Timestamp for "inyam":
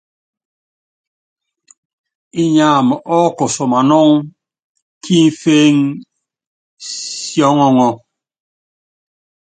2.41-2.87